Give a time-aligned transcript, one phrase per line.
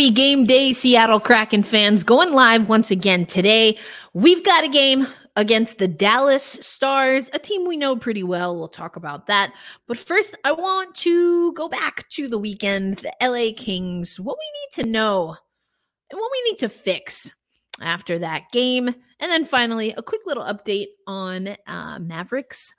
[0.00, 2.04] Happy game day, Seattle Kraken fans.
[2.04, 3.76] Going live once again today.
[4.14, 5.06] We've got a game
[5.36, 8.58] against the Dallas Stars, a team we know pretty well.
[8.58, 9.52] We'll talk about that.
[9.86, 14.80] But first, I want to go back to the weekend, the LA Kings, what we
[14.80, 15.36] need to know
[16.10, 17.30] and what we need to fix
[17.82, 18.88] after that game.
[18.88, 22.72] And then finally, a quick little update on uh, Mavericks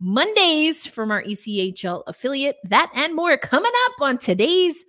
[0.00, 2.56] Mondays from our ECHL affiliate.
[2.64, 4.84] That and more coming up on today's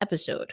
[0.00, 0.52] episode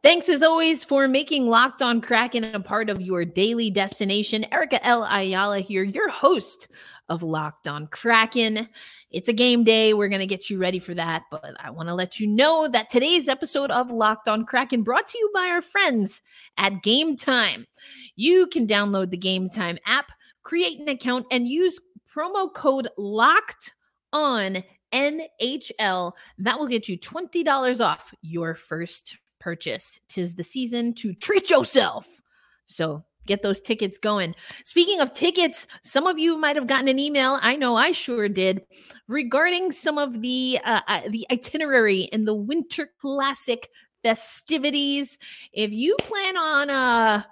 [0.00, 4.46] Thanks as always for making Locked On Kraken a part of your daily destination.
[4.52, 5.02] Erica L.
[5.02, 6.68] Ayala here, your host
[7.08, 8.68] of Locked On Kraken.
[9.10, 9.94] It's a game day.
[9.94, 11.24] We're going to get you ready for that.
[11.32, 15.08] But I want to let you know that today's episode of Locked On Kraken brought
[15.08, 16.22] to you by our friends
[16.58, 17.66] at Game Time.
[18.14, 20.12] You can download the Game Time app,
[20.44, 21.80] create an account, and use
[22.14, 23.72] promo code LOCKED
[24.12, 24.62] on
[24.92, 26.12] NHL.
[26.38, 29.16] That will get you $20 off your first
[29.48, 29.98] purchase.
[30.08, 32.20] Tis the season to treat yourself.
[32.66, 34.34] So get those tickets going.
[34.62, 37.38] Speaking of tickets, some of you might have gotten an email.
[37.40, 38.60] I know I sure did
[39.08, 43.70] regarding some of the uh, uh, the itinerary in the Winter Classic
[44.02, 45.18] festivities.
[45.54, 47.22] If you plan on uh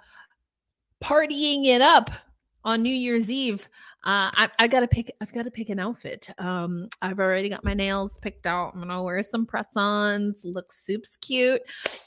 [1.03, 2.09] partying it up
[2.63, 3.69] on New Year's Eve,
[4.03, 5.11] uh, I, I gotta pick.
[5.19, 6.29] I've got to pick an outfit.
[6.37, 8.71] Um, I've already got my nails picked out.
[8.73, 10.45] I'm gonna wear some press-ons.
[10.45, 11.61] Look soups cute.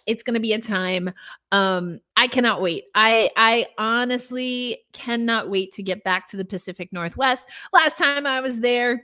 [0.06, 1.12] It's gonna be a time.
[1.52, 2.84] Um, I cannot wait.
[2.94, 7.48] I I honestly cannot wait to get back to the Pacific Northwest.
[7.72, 9.02] Last time I was there,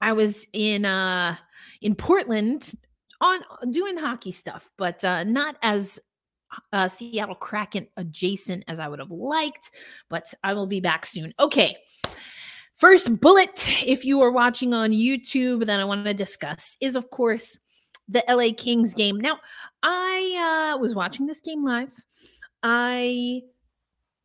[0.00, 1.36] I was in uh
[1.80, 2.74] in Portland
[3.20, 3.40] on
[3.70, 5.98] doing hockey stuff, but uh, not as
[6.72, 9.70] uh, Seattle Kraken adjacent as I would have liked,
[10.08, 11.32] but I will be back soon.
[11.38, 11.76] Okay.
[12.76, 17.08] First bullet, if you are watching on YouTube, that I want to discuss is, of
[17.10, 17.58] course,
[18.08, 19.18] the LA Kings game.
[19.18, 19.38] Now,
[19.82, 21.90] I uh, was watching this game live.
[22.62, 23.42] I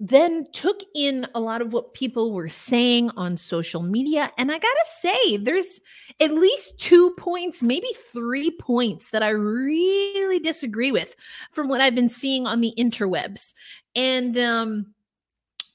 [0.04, 4.32] then took in a lot of what people were saying on social media.
[4.36, 5.80] And I got to say, there's
[6.20, 11.16] at least two points, maybe three points that I really disagree with
[11.52, 13.54] from what I've been seeing on the interwebs.
[13.96, 14.88] And um,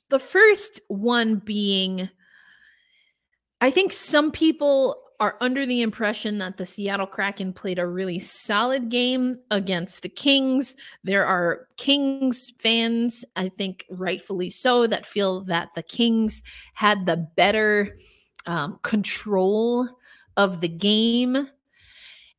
[0.09, 2.11] the first one being,
[3.61, 8.19] I think some people are under the impression that the Seattle Kraken played a really
[8.19, 10.77] solid game against the Kings.
[11.05, 16.43] There are Kings fans, I think rightfully so, that feel that the Kings
[16.75, 17.97] had the better
[18.47, 19.89] um, control
[20.37, 21.49] of the game.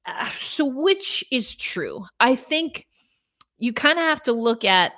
[0.05, 2.05] Uh, so, which is true?
[2.19, 2.88] I think
[3.57, 4.94] you kind of have to look at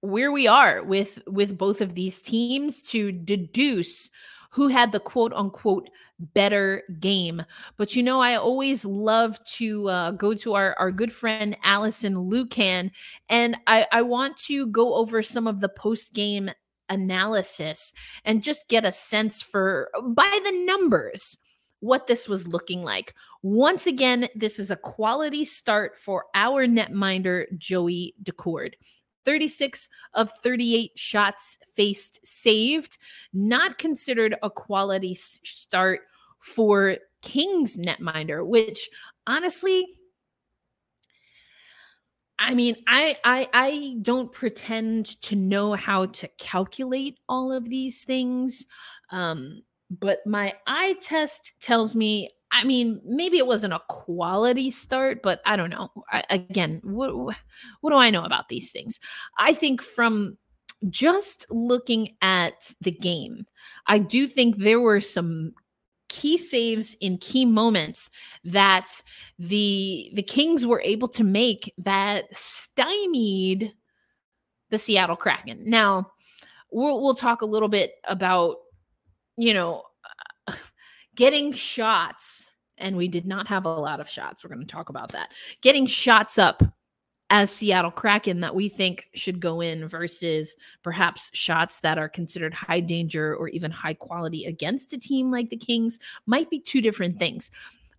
[0.00, 4.10] where we are with with both of these teams to deduce
[4.50, 5.88] who had the quote unquote
[6.34, 7.44] better game.
[7.76, 12.14] But you know, I always love to uh, go to our, our good friend Alison
[12.14, 12.90] Lukan,
[13.28, 16.50] and I, I want to go over some of the post game
[16.88, 17.92] analysis
[18.24, 21.36] and just get a sense for by the numbers
[21.80, 23.14] what this was looking like.
[23.42, 28.72] Once again, this is a quality start for our netminder, Joey Daccord.
[29.28, 32.96] 36 of 38 shots faced saved,
[33.34, 36.00] not considered a quality start
[36.40, 38.88] for King's netminder, which
[39.26, 39.86] honestly,
[42.38, 48.04] I mean, I I I don't pretend to know how to calculate all of these
[48.04, 48.64] things.
[49.10, 49.60] Um,
[49.90, 55.40] but my eye test tells me I mean, maybe it wasn't a quality start, but
[55.44, 55.90] I don't know.
[56.10, 57.14] I, again, what
[57.80, 58.98] what do I know about these things?
[59.38, 60.38] I think from
[60.88, 63.46] just looking at the game,
[63.86, 65.52] I do think there were some
[66.08, 68.10] key saves in key moments
[68.44, 69.02] that
[69.38, 73.72] the the Kings were able to make that stymied
[74.70, 75.62] the Seattle Kraken.
[75.66, 76.10] Now,
[76.70, 78.56] we'll we'll talk a little bit about
[79.36, 79.84] you know
[81.18, 84.44] getting shots, and we did not have a lot of shots.
[84.44, 85.32] We're going to talk about that.
[85.62, 86.62] Getting shots up
[87.28, 90.54] as Seattle Kraken that we think should go in versus
[90.84, 95.50] perhaps shots that are considered high danger or even high quality against a team like
[95.50, 97.50] the Kings might be two different things.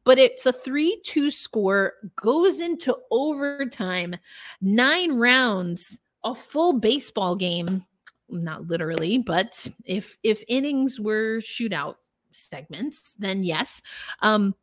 [0.05, 4.15] but it's a 3 2 score, goes into overtime,
[4.61, 7.85] nine rounds, a full baseball game.
[8.29, 11.95] Not literally, but if if innings were shootout
[12.31, 13.81] segments, then yes.
[14.21, 14.55] Um,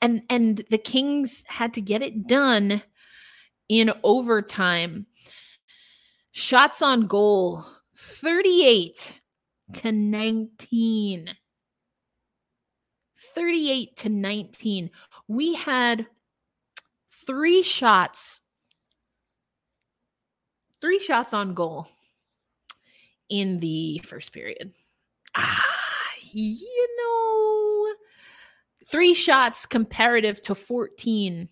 [0.00, 2.82] and and the Kings had to get it done
[3.68, 5.06] in overtime.
[6.32, 7.64] Shots on goal
[7.96, 9.20] 38
[9.74, 11.30] to 19.
[13.34, 14.90] 38 to 19.
[15.26, 16.06] We had
[17.26, 18.40] three shots,
[20.80, 21.88] three shots on goal
[23.28, 24.72] in the first period.
[25.34, 25.73] Ah,
[26.34, 27.94] you know,
[28.86, 31.48] three shots comparative to 14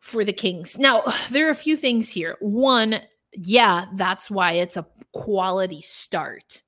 [0.00, 0.78] for the Kings.
[0.78, 2.36] Now, there are a few things here.
[2.40, 3.00] One,
[3.32, 6.62] yeah, that's why it's a quality start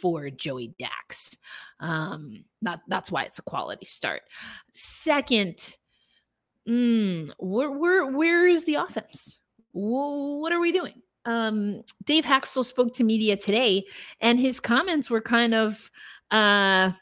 [0.00, 1.36] for Joey Dax.
[1.80, 4.22] Um, that, that's why it's a quality start.
[4.72, 5.76] Second,
[6.68, 9.38] mm, where, where, where is the offense?
[9.72, 11.02] What are we doing?
[11.28, 13.84] Um, Dave Hakstol spoke to media today,
[14.22, 15.90] and his comments were kind of,
[16.30, 16.92] uh,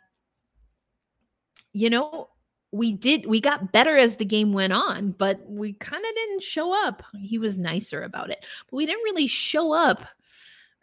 [1.73, 2.29] you know,
[2.73, 6.43] we did we got better as the game went on, but we kind of didn't
[6.43, 7.05] show up.
[7.21, 10.05] He was nicer about it, but we didn't really show up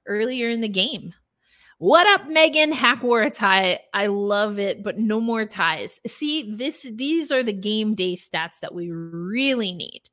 [0.06, 1.14] earlier in the game.
[1.80, 2.72] What up, Megan?
[2.72, 3.82] Hack wore a tie.
[3.94, 6.00] I love it, but no more ties.
[6.08, 10.04] See, this these are the game day stats that we really need.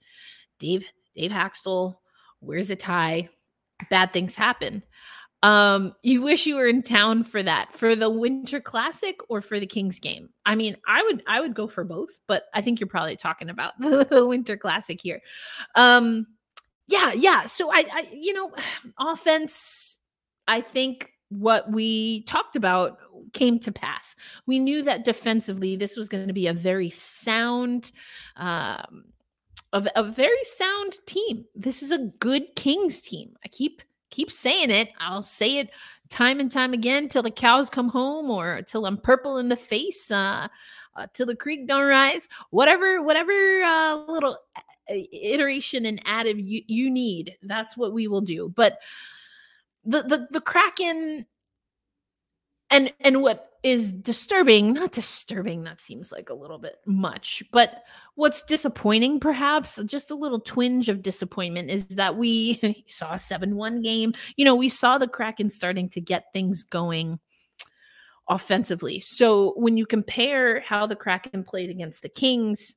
[0.59, 0.85] Dave
[1.15, 1.95] Dave Hakstol
[2.41, 3.29] wears a tie.
[3.89, 4.83] Bad things happen.
[5.43, 9.59] Um, you wish you were in town for that, for the Winter Classic or for
[9.59, 10.29] the Kings game.
[10.45, 13.49] I mean, I would I would go for both, but I think you're probably talking
[13.49, 15.23] about the Winter Classic here.
[15.77, 16.27] Um,
[16.89, 17.45] yeah, yeah.
[17.45, 18.53] So I, I you know,
[18.99, 19.99] offense,
[20.47, 22.99] I think what we talked about
[23.33, 24.17] came to pass.
[24.47, 27.93] We knew that defensively, this was going to be a very sound,
[28.37, 29.05] um,
[29.73, 31.45] of a very sound team.
[31.55, 33.37] This is a good Kings team.
[33.45, 34.91] I keep keep saying it.
[34.99, 35.71] I'll say it
[36.09, 39.57] time and time again till the cows come home or till I'm purple in the
[39.57, 40.49] face, uh,
[40.97, 42.29] uh till the creek don't rise.
[42.51, 43.33] Whatever, whatever
[43.63, 48.49] uh, little uh, iteration and additive you, you need, that's what we will do.
[48.49, 48.79] But
[49.85, 51.27] the the the Kraken
[52.71, 57.83] and and what is disturbing, not disturbing, that seems like a little bit much, but
[58.15, 63.57] what's disappointing, perhaps just a little twinge of disappointment, is that we saw a 7
[63.57, 64.15] 1 game.
[64.37, 67.21] You know, we saw the Kraken starting to get things going
[68.29, 69.01] offensively.
[69.01, 72.77] So when you compare how the Kraken played against the Kings,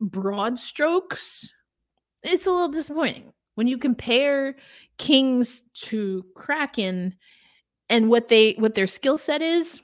[0.00, 1.50] broad strokes,
[2.22, 3.32] it's a little disappointing.
[3.54, 4.56] When you compare
[4.98, 7.14] Kings to Kraken,
[7.88, 9.80] and what they what their skill set is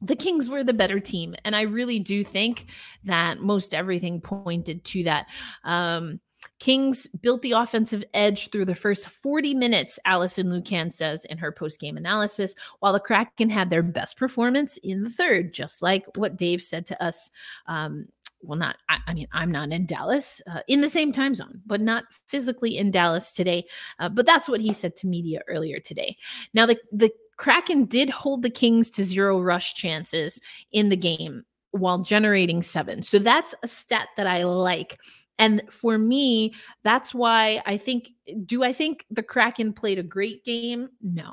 [0.00, 1.34] the Kings were the better team.
[1.44, 2.66] And I really do think
[3.04, 5.26] that most everything pointed to that.
[5.64, 6.20] Um,
[6.60, 11.52] Kings built the offensive edge through the first 40 minutes, Alison Lukan says in her
[11.52, 16.36] post-game analysis, while the Kraken had their best performance in the third, just like what
[16.36, 17.30] Dave said to us
[17.66, 18.06] um,
[18.40, 21.60] well, not, I, I, mean, I'm not in Dallas uh, in the same time zone,
[21.66, 23.64] but not physically in Dallas today.
[23.98, 26.16] Uh, but that's what he said to media earlier today.
[26.54, 30.40] Now, the, the Kraken did hold the Kings to zero rush chances
[30.72, 33.02] in the game while generating seven.
[33.02, 34.98] So that's a stat that I like.
[35.40, 36.52] And for me,
[36.82, 38.10] that's why I think
[38.44, 40.88] do I think the Kraken played a great game?
[41.00, 41.32] No.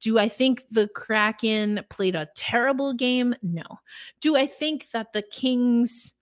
[0.00, 3.34] Do I think the Kraken played a terrible game?
[3.42, 3.62] No.
[4.22, 6.12] Do I think that the Kings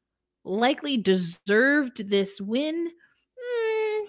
[0.45, 2.87] likely deserved this win?
[2.87, 4.07] Mm,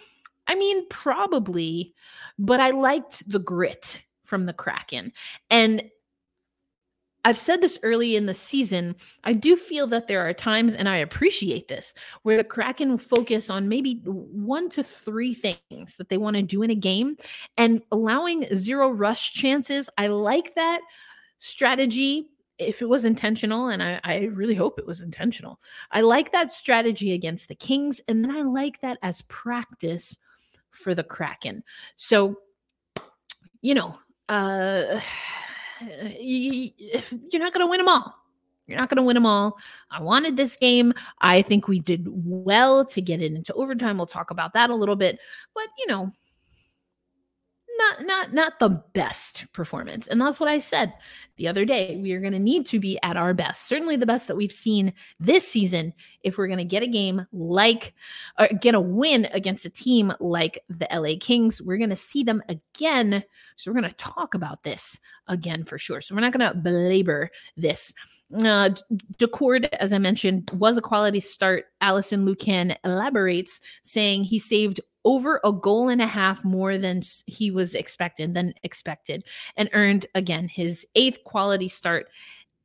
[0.48, 1.94] I mean, probably,
[2.40, 5.12] but I liked the grit from the Kraken.
[5.50, 5.84] And
[7.24, 8.96] I've said this early in the season.
[9.24, 13.50] I do feel that there are times, and I appreciate this, where the Kraken focus
[13.50, 17.18] on maybe one to three things that they want to do in a game
[17.58, 19.88] and allowing zero rush chances.
[20.00, 20.82] I like that
[21.38, 22.31] strategy
[22.62, 25.60] if it was intentional, and I, I really hope it was intentional,
[25.92, 30.18] I like that strategy against the Kings, and then I like that as practice
[30.72, 31.64] for the Kraken.
[31.98, 32.38] So,
[33.62, 33.98] you know,
[34.30, 35.00] uh,
[36.20, 38.16] you, you're not going to win them all.
[38.68, 39.58] You're not going to win them all.
[39.90, 40.94] I wanted this game.
[41.20, 43.98] I think we did well to get it into overtime.
[43.98, 45.20] We'll talk about that a little bit.
[45.54, 46.12] But, you know,
[47.82, 50.08] not not not the best performance.
[50.08, 50.94] And that's what i said
[51.38, 51.98] the other day.
[52.02, 54.52] We are going to need to be at our best certainly the best that we've
[54.52, 57.94] seen this season if we're going to get a game like
[58.40, 61.62] or get a win against a team like the la kings.
[61.62, 63.24] We're going to see them again.
[63.56, 66.02] So we're going to talk about this again for sure.
[66.02, 67.94] So we're not going to belabor this.
[68.34, 68.70] Uh,
[69.18, 71.66] Daccord, as I mentioned, was a quality start.
[71.82, 77.52] Alison Lukan elaborates, saying he saved over a goal and a half more than he
[77.52, 79.24] was expected than expected,
[79.58, 82.08] and earned again his eighth quality start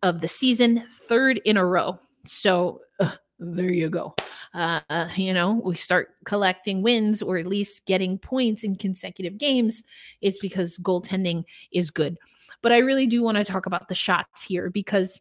[0.02, 1.98] of the season, third in a row.
[2.24, 4.14] So uh, there you go.
[4.54, 9.84] Uh, you know, we start collecting wins or at least getting points in consecutive games.
[10.22, 12.16] It's because goaltending is good.
[12.62, 15.20] But I really do want to talk about the shots here because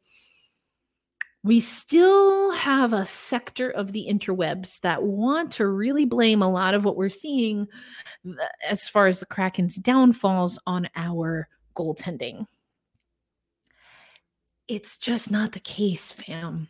[1.46, 6.74] we still have a sector of the interwebs that want to really blame a lot
[6.74, 7.68] of what we're seeing
[8.68, 12.48] as far as the Kraken's downfalls on our goaltending.
[14.68, 16.68] It's just not the case, fam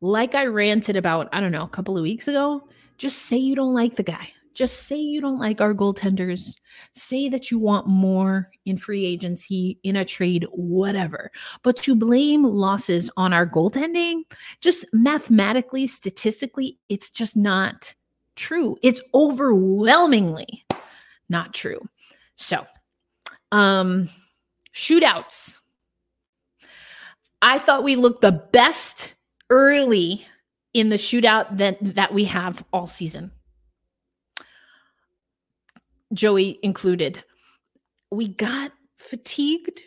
[0.00, 3.54] like I ranted about, I don't know, a couple of weeks ago, just say you
[3.54, 4.30] don't like the guy.
[4.56, 6.56] Just say you don't like our goaltenders.
[6.94, 11.30] Say that you want more in free agency, in a trade, whatever.
[11.62, 14.22] But to blame losses on our goaltending,
[14.62, 17.94] just mathematically, statistically, it's just not
[18.34, 18.76] true.
[18.82, 20.64] It's overwhelmingly
[21.28, 21.80] not true.
[22.36, 22.66] So,
[23.52, 24.08] um,
[24.74, 25.60] shootouts.
[27.42, 29.14] I thought we looked the best
[29.50, 30.26] early
[30.72, 33.30] in the shootout that that we have all season.
[36.16, 37.22] Joey included.
[38.10, 39.82] We got fatigued.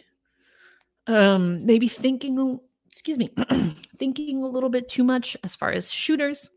[1.08, 3.30] Um maybe thinking excuse me,
[3.98, 6.50] thinking a little bit too much as far as shooters.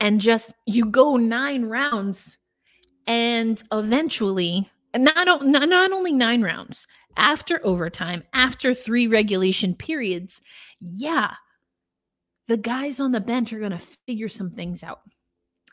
[0.00, 2.36] And just you go 9 rounds
[3.06, 10.42] and eventually not, not, not only 9 rounds, after overtime, after three regulation periods,
[10.80, 11.32] yeah,
[12.48, 15.00] the guys on the bench are going to figure some things out.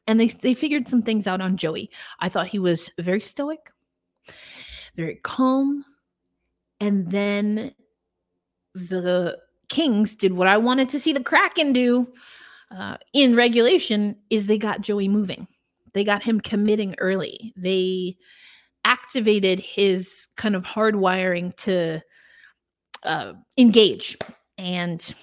[0.07, 1.89] And they, they figured some things out on Joey.
[2.19, 3.71] I thought he was very stoic,
[4.95, 5.85] very calm.
[6.79, 7.73] And then
[8.73, 12.07] the Kings did what I wanted to see the Kraken do
[12.69, 15.47] uh, in regulation is they got Joey moving.
[15.93, 17.53] They got him committing early.
[17.55, 18.17] They
[18.83, 22.01] activated his kind of hardwiring to
[23.03, 24.17] uh, engage.
[24.57, 25.13] And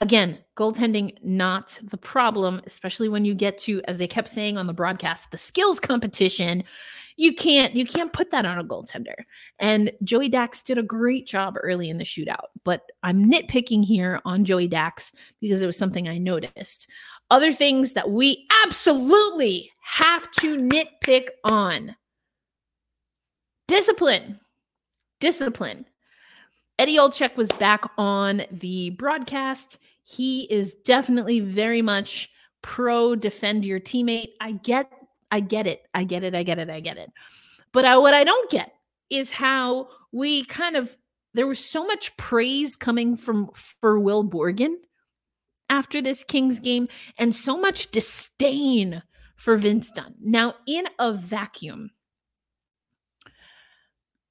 [0.00, 4.66] Again, goaltending not the problem, especially when you get to, as they kept saying on
[4.66, 6.64] the broadcast, the skills competition.
[7.18, 9.14] You can't you can't put that on a goaltender.
[9.58, 14.20] And Joey Dax did a great job early in the shootout, but I'm nitpicking here
[14.26, 16.88] on Joey Dax because it was something I noticed.
[17.30, 21.96] Other things that we absolutely have to nitpick on.
[23.66, 24.38] Discipline.
[25.20, 25.86] Discipline.
[26.78, 29.78] Eddie Olczyk was back on the broadcast.
[30.04, 32.30] He is definitely very much
[32.62, 34.32] pro defend your teammate.
[34.40, 34.90] I get
[35.30, 35.86] I get it.
[35.94, 36.34] I get it.
[36.34, 36.70] I get it.
[36.70, 37.10] I get it.
[37.72, 38.72] But I, what I don't get
[39.10, 40.96] is how we kind of
[41.34, 44.74] there was so much praise coming from for Will Borgen
[45.68, 49.02] after this Kings game and so much disdain
[49.36, 50.14] for Vince Dunn.
[50.20, 51.90] Now, in a vacuum,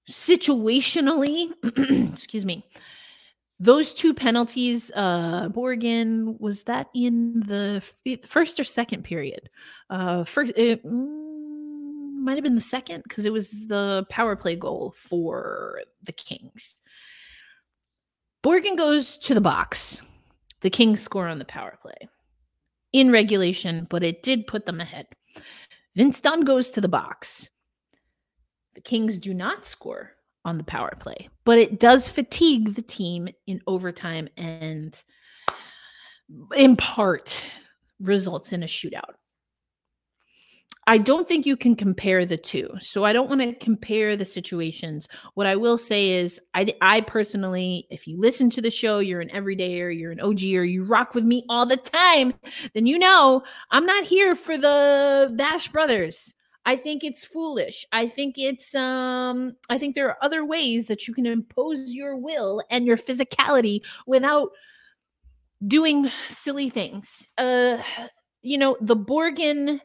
[0.09, 1.51] situationally,
[2.13, 2.65] excuse me,
[3.59, 9.50] those two penalties, uh, Borgen, was that in the f- first or second period?
[9.89, 14.55] Uh, first, it mm, might have been the second because it was the power play
[14.55, 16.75] goal for the Kings.
[18.43, 20.01] Borgen goes to the box.
[20.62, 22.09] The Kings score on the power play
[22.91, 25.07] in regulation, but it did put them ahead.
[25.95, 27.50] Vince Dunn goes to the box.
[28.75, 30.12] The Kings do not score
[30.44, 35.01] on the power play, but it does fatigue the team in overtime and
[36.55, 37.50] in part
[38.00, 39.15] results in a shootout.
[40.88, 42.70] I don't think you can compare the two.
[42.79, 45.08] So I don't want to compare the situations.
[45.34, 49.22] What I will say is I I personally if you listen to the show, you're
[49.22, 52.36] an everydayer, you're an OG or you rock with me all the time,
[52.75, 53.41] then you know
[53.72, 56.35] I'm not here for the Bash Brothers.
[56.65, 57.86] I think it's foolish.
[57.91, 62.17] I think it's um I think there are other ways that you can impose your
[62.17, 64.50] will and your physicality without
[65.67, 67.27] doing silly things.
[67.38, 67.77] Uh
[68.41, 69.79] you know, the Borgen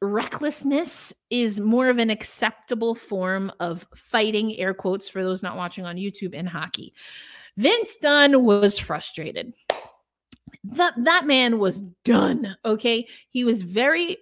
[0.00, 5.84] recklessness is more of an acceptable form of fighting air quotes for those not watching
[5.84, 6.94] on YouTube in hockey.
[7.56, 9.52] Vince Dunn was frustrated.
[10.64, 13.08] That that man was done, okay?
[13.30, 14.18] He was very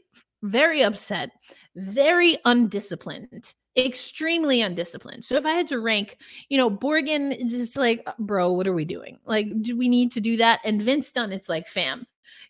[0.50, 1.30] very upset,
[1.76, 5.24] very undisciplined, extremely undisciplined.
[5.24, 8.72] So if I had to rank, you know, Borgen just like, uh, bro, what are
[8.72, 9.18] we doing?
[9.24, 10.60] Like, do we need to do that?
[10.64, 12.06] And Vince Dunn, it's like, fam,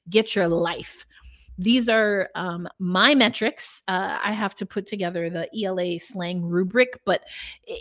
[0.08, 1.04] get your life.
[1.58, 3.82] These are um, my metrics.
[3.88, 7.24] Uh, I have to put together the ELA slang rubric, but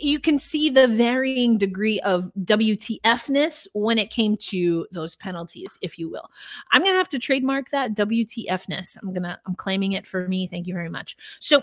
[0.02, 6.00] you can see the varying degree of WTFness when it came to those penalties, if
[6.00, 6.30] you will.
[6.72, 8.98] I'm gonna have to trademark that WTFness.
[9.02, 10.48] I'm gonna I'm claiming it for me.
[10.48, 11.18] Thank you very much.
[11.40, 11.62] So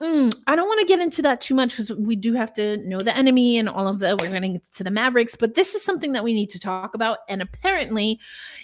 [0.00, 2.78] Mm, I don't want to get into that too much because we do have to
[2.88, 4.16] know the enemy and all of the.
[4.18, 6.58] We're going to get to the Mavericks, but this is something that we need to
[6.58, 7.18] talk about.
[7.28, 8.18] And apparently,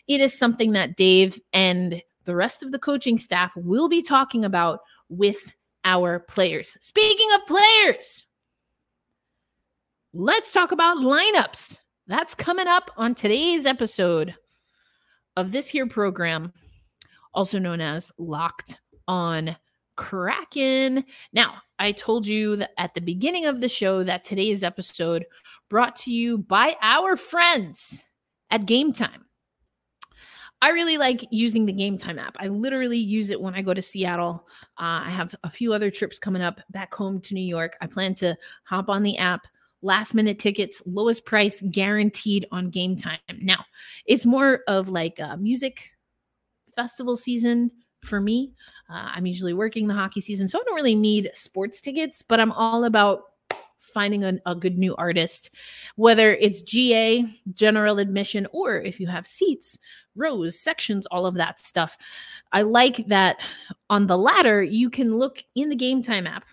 [0.08, 4.44] it is something that Dave and the rest of the coaching staff will be talking
[4.44, 5.54] about with
[5.84, 6.76] our players.
[6.80, 8.26] Speaking of players,
[10.12, 11.78] let's talk about lineups.
[12.06, 14.34] That's coming up on today's episode
[15.36, 16.52] of this here program,
[17.34, 18.78] also known as Locked
[19.08, 19.56] on
[19.96, 21.04] Kraken.
[21.32, 25.24] Now, I told you that at the beginning of the show that today's episode
[25.68, 28.02] brought to you by our friends
[28.50, 29.25] at Game Time.
[30.62, 32.36] I really like using the Game Time app.
[32.38, 34.46] I literally use it when I go to Seattle.
[34.78, 37.76] Uh, I have a few other trips coming up back home to New York.
[37.80, 39.46] I plan to hop on the app.
[39.82, 43.18] Last minute tickets, lowest price guaranteed on Game Time.
[43.42, 43.64] Now,
[44.06, 45.90] it's more of like a music
[46.74, 47.70] festival season
[48.02, 48.54] for me.
[48.88, 52.40] Uh, I'm usually working the hockey season, so I don't really need sports tickets, but
[52.40, 53.24] I'm all about
[53.86, 55.50] finding a, a, good new artist,
[55.96, 57.24] whether it's GA,
[57.54, 59.78] general admission, or if you have seats,
[60.14, 61.96] rows, sections, all of that stuff.
[62.52, 63.38] I like that
[63.90, 66.44] on the latter, you can look in the game time app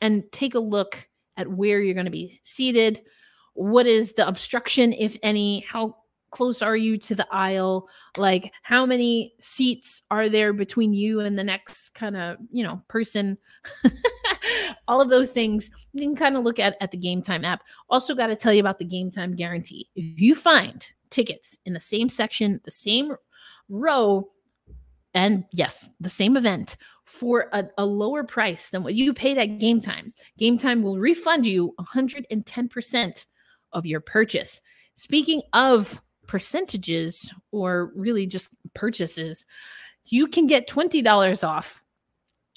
[0.00, 3.02] and take a look at where you're going to be seated.
[3.54, 5.60] What is the obstruction, if any?
[5.60, 5.96] How
[6.30, 11.38] close are you to the aisle like how many seats are there between you and
[11.38, 13.36] the next kind of you know person
[14.88, 17.62] all of those things you can kind of look at at the game time app.
[17.88, 19.88] Also got to tell you about the game time guarantee.
[19.94, 23.14] If you find tickets in the same section the same
[23.68, 24.28] row
[25.14, 29.58] and yes the same event for a, a lower price than what you paid at
[29.58, 33.26] game time game time will refund you 110%
[33.72, 34.60] of your purchase.
[34.94, 39.46] Speaking of percentages or really just purchases,
[40.06, 41.80] you can get $20 off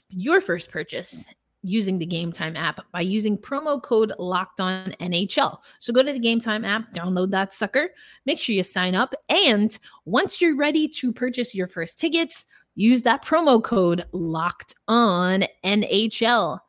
[0.09, 1.25] your first purchase
[1.63, 5.57] using the Game Time app by using promo code Locked On NHL.
[5.79, 7.89] So go to the Game Time app, download that sucker,
[8.25, 12.45] make sure you sign up, and once you're ready to purchase your first tickets,
[12.75, 16.59] use that promo code Locked On NHL.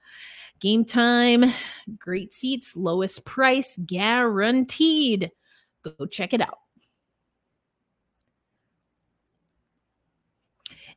[0.61, 1.45] Game Time,
[1.99, 5.31] great seats, lowest price guaranteed.
[5.83, 6.59] Go check it out.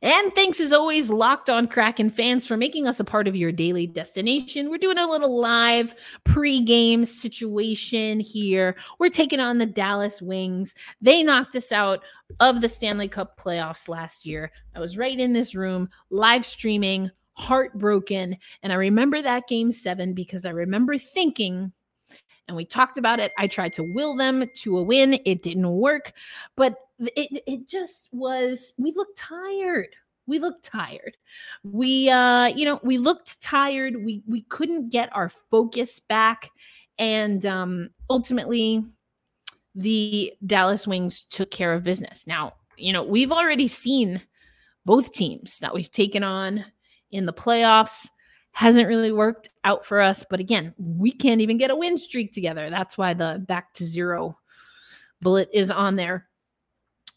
[0.00, 3.50] And thanks as always, Locked On Kraken fans, for making us a part of your
[3.50, 4.70] daily destination.
[4.70, 8.76] We're doing a little live pre-game situation here.
[9.00, 10.74] We're taking on the Dallas Wings.
[11.00, 12.04] They knocked us out
[12.38, 14.52] of the Stanley Cup playoffs last year.
[14.74, 18.36] I was right in this room, live streaming, heartbroken.
[18.62, 21.72] And I remember that game seven because I remember thinking,
[22.46, 23.32] and we talked about it.
[23.36, 25.20] I tried to will them to a win.
[25.24, 26.12] It didn't work.
[26.56, 29.94] But it it just was we looked tired.
[30.26, 31.16] We looked tired.
[31.64, 33.96] We uh you know we looked tired.
[33.96, 36.50] We we couldn't get our focus back.
[36.98, 38.84] And um ultimately
[39.74, 42.26] the Dallas Wings took care of business.
[42.26, 44.20] Now you know we've already seen
[44.84, 46.64] both teams that we've taken on
[47.10, 48.08] in the playoffs.
[48.52, 52.32] Hasn't really worked out for us but again we can't even get a win streak
[52.32, 52.70] together.
[52.70, 54.36] That's why the back to zero
[55.20, 56.27] bullet is on there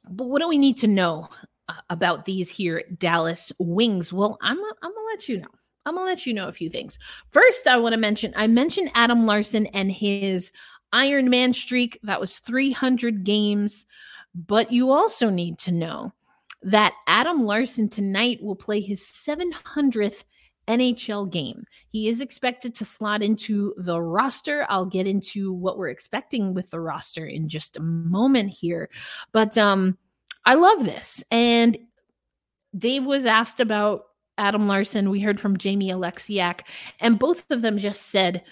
[0.09, 1.29] but what do we need to know
[1.69, 4.11] uh, about these here Dallas Wings?
[4.11, 5.47] Well, I'm I'm gonna let you know.
[5.85, 6.99] I'm gonna let you know a few things.
[7.31, 10.51] First, I want to mention I mentioned Adam Larsson and his
[10.93, 11.99] Iron Man streak.
[12.03, 13.85] That was 300 games.
[14.33, 16.13] But you also need to know
[16.63, 20.23] that Adam Larsson tonight will play his 700th
[20.71, 21.65] NHL game.
[21.89, 24.65] He is expected to slot into the roster.
[24.69, 28.89] I'll get into what we're expecting with the roster in just a moment here.
[29.31, 29.97] But um
[30.45, 31.23] I love this.
[31.29, 31.77] And
[32.77, 34.05] Dave was asked about
[34.37, 35.09] Adam Larsson.
[35.09, 36.61] We heard from Jamie Oleksiak,
[36.99, 38.43] and both of them just said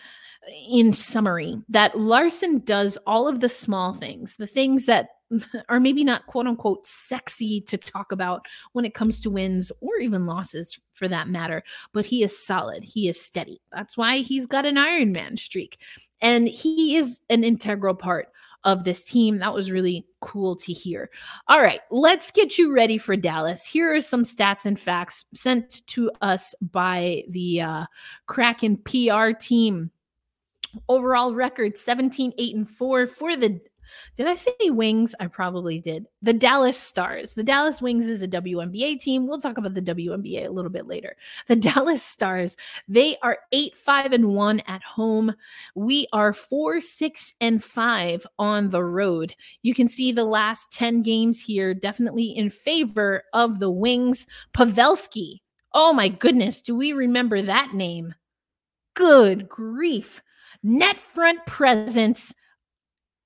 [0.70, 5.10] in summary that Larsson does all of the small things, the things that
[5.70, 9.98] are maybe not quote unquote sexy to talk about when it comes to wins or
[9.98, 12.84] even losses for that matter, but he is solid.
[12.84, 13.62] He is steady.
[13.72, 15.80] That's why he's got an Iron Man streak.
[16.22, 18.30] And he is an integral part
[18.66, 19.38] of this team.
[19.38, 21.10] That was really cool to hear.
[21.48, 23.66] All right, let's get you ready for Dallas.
[23.66, 27.86] Here are some stats and facts sent to us by the uh,
[28.28, 29.92] Kraken PR team.
[30.88, 33.60] Overall record 17 8 and 4 for the
[34.16, 35.16] Did I say Wings?
[35.20, 36.06] I probably did.
[36.22, 37.34] The Dallas Stars.
[37.34, 39.28] The Dallas Wings is a WNBA team.
[39.28, 41.16] We'll talk about the WNBA a little bit later.
[41.48, 42.56] The Dallas Stars,
[42.88, 45.34] they are 8 5 and 1 at home.
[45.74, 49.34] We are 4 6 and 5 on the road.
[49.64, 54.28] You can see the last 10 games here definitely in favor of the Wings.
[54.54, 55.40] Pavelski.
[55.74, 58.16] Oh my goodness, do we remember that name?
[58.96, 60.22] Good grief
[60.64, 62.34] net front presence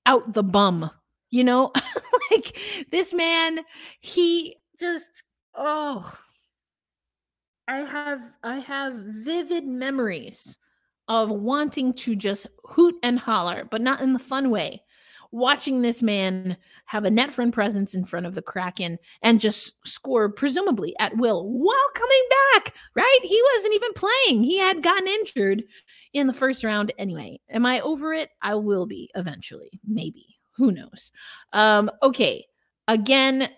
[0.06, 0.90] out the bum.
[1.30, 1.72] You know,
[2.30, 2.58] like
[2.90, 3.60] this man,
[4.00, 6.12] he just, oh,
[7.66, 10.56] I have, I have vivid memories
[11.08, 14.82] of wanting to just hoot and holler, but not in the fun way.
[15.34, 19.84] Watching this man have a net front presence in front of the Kraken and just
[19.84, 23.18] score, presumably at will, while coming back, right?
[23.20, 24.44] He wasn't even playing.
[24.44, 25.64] He had gotten injured
[26.12, 27.40] in the first round anyway.
[27.50, 28.30] Am I over it?
[28.42, 30.36] I will be eventually, maybe.
[30.52, 31.10] Who knows?
[31.52, 32.46] Um, okay.
[32.86, 33.48] Again,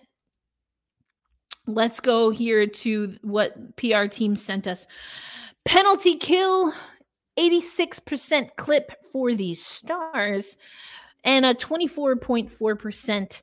[1.67, 4.87] let's go here to what PR team sent us.
[5.63, 6.73] Penalty kill,
[7.37, 10.57] 86% clip for these stars,
[11.27, 13.41] and a 24.4%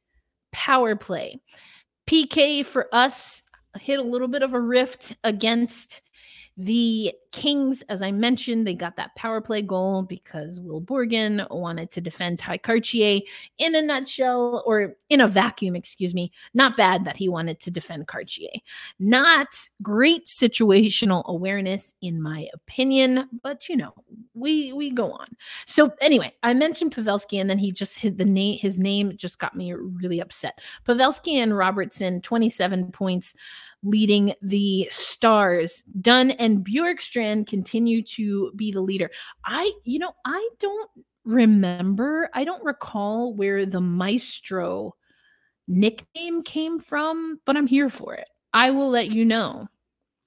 [0.51, 1.39] power play.
[2.09, 3.43] PK for us
[3.79, 6.01] hit a little bit of a rift against
[6.57, 11.91] the Kings, as I mentioned, they got that power play goal because Will Borgen wanted
[11.91, 13.23] to defend Tye Kartye
[13.59, 16.31] in a nutshell, or in a vacuum, excuse me.
[16.55, 18.61] Not bad that he wanted to defend Kartye.
[19.01, 19.49] Not
[19.83, 23.93] great situational awareness, in my opinion, but you know,
[24.35, 25.27] we we go on.
[25.67, 28.59] So anyway, I mentioned Pavelski, and then he just hit the name.
[28.59, 30.61] His name just got me really upset.
[30.87, 33.35] Pavelski and Robertson, 27 points
[33.85, 35.85] leading the stars.
[36.01, 39.11] Dunn and Bjorkstrand continue to be the leader.
[39.45, 40.91] I, you know, I don't
[41.25, 44.95] remember, I don't recall where the maestro
[45.69, 48.29] nickname came from, but I'm here for it.
[48.53, 49.69] I will let you know.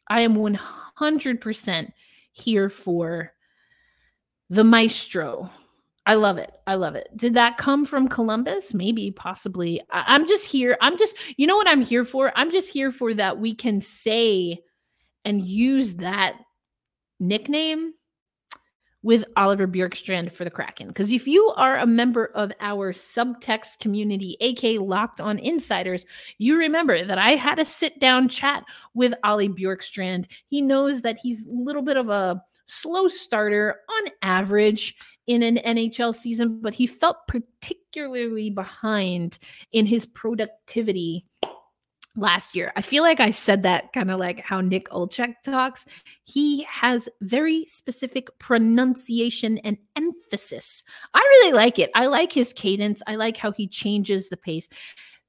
[0.10, 1.92] I am 100%
[2.32, 3.34] here for
[4.50, 5.50] the maestro
[6.08, 6.54] I love it.
[6.66, 7.10] I love it.
[7.18, 8.74] Did that come from Columbus?
[8.74, 9.82] Maybe, possibly.
[9.92, 10.78] I- am just here.
[10.80, 12.32] I'm just, you know what I'm here for?
[12.38, 14.60] I'm just here for that we can say
[15.26, 16.38] and use that
[17.20, 17.94] nickname
[19.04, 20.88] with Oliver Bjorkstrand for the Kraken.
[20.88, 26.06] Because if you are a member of our subtext community, AK Locked on Insiders,
[26.38, 30.28] you remember that I had a sit down chat with Ollie Bjorkstrand.
[30.48, 34.96] He knows that he's a little bit of a slow starter on average
[35.28, 39.38] in an NHL season, but he felt particularly behind
[39.72, 41.26] in his productivity
[42.18, 42.74] last year.
[42.76, 45.86] I feel like I said that kind of like how Nick Olczyk talks.
[46.24, 50.84] He has very specific pronunciation and emphasis.
[51.14, 51.92] I really like it.
[51.96, 53.02] I like his cadence.
[53.08, 54.68] I like how he changes the pace.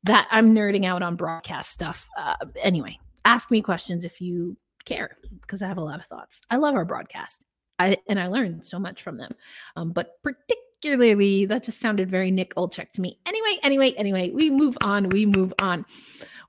[0.04, 2.08] That I'm nerding out on broadcast stuff.
[2.16, 6.40] Uh, anyway, ask me questions if you care because I have a lot of thoughts.
[6.50, 7.44] I love our broadcast.
[7.78, 9.30] I and I learned so much from them.
[9.76, 13.18] Um, but particularly, that just sounded very Nick Olczyk to me.
[13.26, 15.08] Anyway, anyway, anyway, we move on.
[15.08, 15.84] We move on.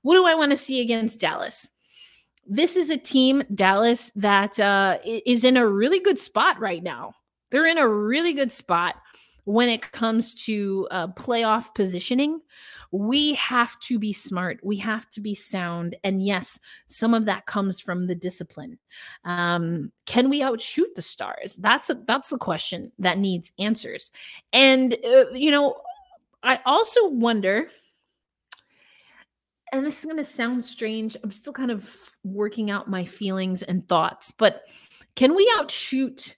[0.02, 1.68] What do I want to see against Dallas?
[2.46, 7.12] This is a team, Dallas, that uh, is in a really good spot right now.
[7.50, 8.96] They're in a really good spot
[9.44, 12.40] when it comes to uh, playoff positioning
[12.92, 14.58] we have to be smart.
[14.62, 15.96] We have to be sound.
[16.02, 18.78] And yes some of that comes from the discipline.
[19.24, 21.56] Um, can we outshoot the stars?
[21.56, 24.10] That's a that's the question that needs answers.
[24.52, 25.76] And uh, you know
[26.42, 27.68] i also wonder
[29.72, 33.62] and this is going to sound strange i'm still kind of working out my feelings
[33.62, 34.62] and thoughts but
[35.16, 36.36] can we outshoot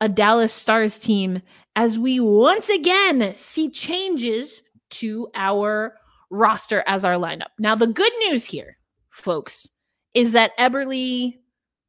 [0.00, 1.40] a dallas stars team
[1.76, 5.94] as we once again see changes to our
[6.30, 7.50] roster as our lineup.
[7.58, 8.78] Now, the good news here,
[9.10, 9.68] folks,
[10.14, 11.38] is that Eberle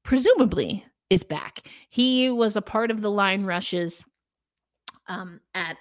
[0.04, 1.68] presumably is back.
[1.90, 4.04] He was a part of the line rushes
[5.08, 5.78] um, at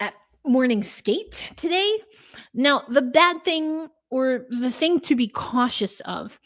[0.00, 1.98] at morning skate today.
[2.54, 6.38] Now, the bad thing or the thing to be cautious of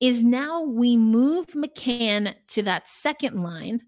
[0.00, 3.80] is now we move McCann to that second line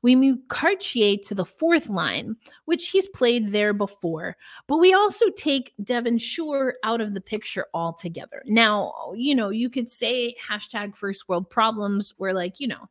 [0.00, 5.26] we move Kartye to the fourth line, which he's played there before, but we also
[5.36, 8.42] take Devin Shore out of the picture altogether.
[8.46, 12.88] Now, you know, you could say hashtag first world problems were like, you know,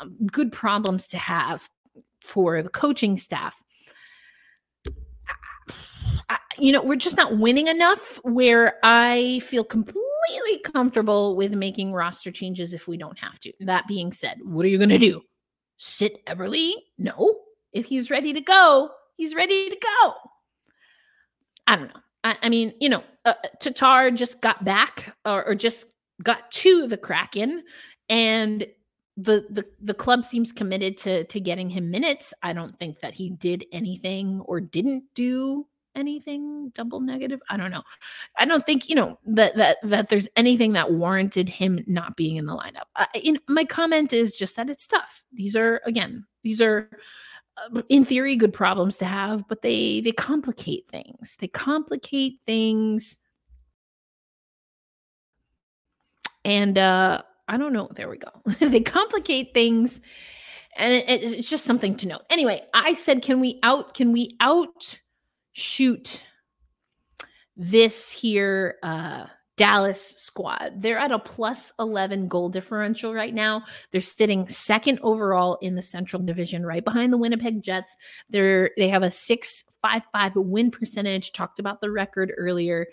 [0.00, 1.68] um, good problems to have
[2.22, 3.62] for the coaching staff.
[6.56, 10.00] You know, we're just not winning enough where I feel completely
[10.64, 13.52] comfortable with making roster changes if we don't have to.
[13.60, 15.20] That being said, what are you going to do?
[15.76, 16.74] Sit Eberle?
[16.98, 17.40] No.
[17.72, 20.14] If he's ready to go, he's ready to go.
[21.66, 22.00] I don't know.
[22.22, 25.86] I, I mean, you know, uh, Tatar just got back or, or just
[26.22, 27.64] got to the Kraken,
[28.08, 28.66] and
[29.16, 32.34] the the the club seems committed to to getting him minutes.
[32.42, 37.40] I don't think that he did anything or didn't do anything double negative.
[37.48, 37.82] I don't know.
[38.36, 42.36] I don't think you know that that that there's anything that warranted him not being
[42.36, 42.86] in the lineup.
[42.96, 45.24] I, in, my comment is just that it's tough.
[45.32, 46.90] These are again, these are
[47.56, 51.36] uh, in theory good problems to have, but they they complicate things.
[51.40, 53.18] They complicate things.
[56.44, 57.88] And uh I don't know.
[57.94, 58.30] There we go.
[58.60, 60.00] they complicate things,
[60.76, 62.22] and it, it's just something to note.
[62.30, 63.94] Anyway, I said, can we out?
[63.94, 64.98] Can we out
[65.54, 66.22] shoot
[67.56, 69.24] this here uh,
[69.56, 70.82] Dallas squad?
[70.82, 73.64] They're at a plus eleven goal differential right now.
[73.90, 77.96] They're sitting second overall in the Central Division, right behind the Winnipeg Jets.
[78.28, 81.32] They're they have a six five five win percentage.
[81.32, 82.86] Talked about the record earlier.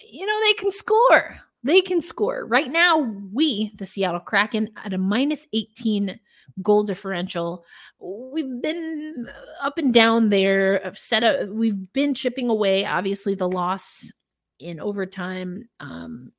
[0.00, 2.46] You know they can score they can score.
[2.46, 2.98] Right now,
[3.32, 6.20] we, the Seattle Kraken, at a minus 18
[6.62, 7.64] goal differential.
[8.04, 9.26] We've been
[9.62, 10.92] up and down there.
[10.94, 12.84] Set up, we've been chipping away.
[12.84, 14.12] Obviously, the loss
[14.58, 16.32] in overtime, um,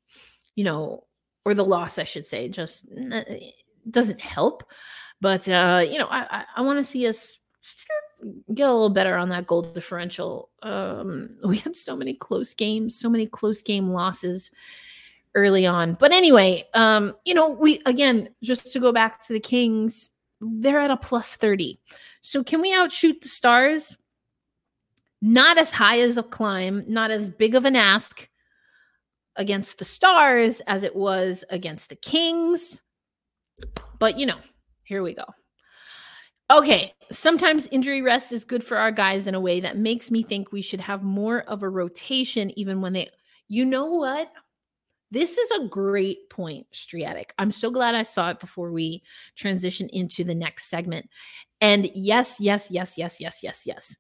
[0.55, 1.05] you know,
[1.43, 2.85] or the loss, I should say, just
[3.89, 4.63] doesn't help.
[5.21, 7.39] But uh, you know, I I, want to see us
[8.53, 10.49] get a little better on that goal differential.
[10.61, 14.51] Um, we had so many close games, so many close game losses
[15.35, 15.93] early on.
[15.93, 20.11] But anyway, um, you know, we again, just to go back to the Kings,
[20.59, 21.79] they're at a plus 30.
[22.21, 23.97] So can we outshoot the stars?
[25.21, 28.27] Not as high as a climb, not as big of an ask
[29.35, 32.81] against the stars as it was against the Kings.
[33.99, 34.39] But you know,
[34.83, 35.25] here we go.
[36.51, 40.21] Okay, sometimes injury rest is good for our guys in a way that makes me
[40.21, 43.09] think we should have more of a rotation even when they
[43.47, 44.31] you know what?
[45.15, 47.33] This is a great point, Striatic.
[47.37, 49.01] I'm so glad I saw it before we
[49.37, 51.09] transition into the next segment.
[51.61, 53.95] And yes, yes, yes, yes, yes, yes, yes.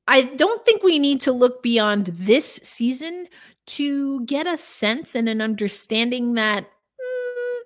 [0.08, 3.28] I don't think we need to look beyond this season
[3.66, 7.60] to get a sense and an understanding that, mm,